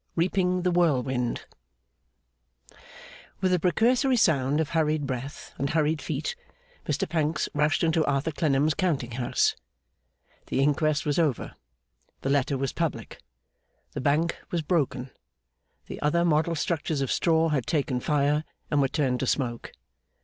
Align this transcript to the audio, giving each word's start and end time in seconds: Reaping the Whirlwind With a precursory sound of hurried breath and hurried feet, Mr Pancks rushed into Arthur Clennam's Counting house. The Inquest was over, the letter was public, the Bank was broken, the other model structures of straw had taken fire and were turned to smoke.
Reaping 0.15 0.63
the 0.63 0.71
Whirlwind 0.71 1.45
With 3.39 3.53
a 3.53 3.59
precursory 3.59 4.17
sound 4.17 4.59
of 4.59 4.69
hurried 4.69 5.05
breath 5.05 5.53
and 5.59 5.69
hurried 5.69 6.01
feet, 6.01 6.35
Mr 6.87 7.07
Pancks 7.07 7.47
rushed 7.53 7.83
into 7.83 8.03
Arthur 8.07 8.31
Clennam's 8.31 8.73
Counting 8.73 9.11
house. 9.11 9.55
The 10.47 10.59
Inquest 10.59 11.05
was 11.05 11.19
over, 11.19 11.53
the 12.21 12.31
letter 12.31 12.57
was 12.57 12.73
public, 12.73 13.19
the 13.91 14.01
Bank 14.01 14.35
was 14.49 14.63
broken, 14.63 15.11
the 15.85 16.01
other 16.01 16.25
model 16.25 16.55
structures 16.55 17.01
of 17.01 17.11
straw 17.11 17.49
had 17.49 17.67
taken 17.67 17.99
fire 17.99 18.43
and 18.71 18.81
were 18.81 18.87
turned 18.87 19.19
to 19.19 19.27
smoke. 19.27 19.71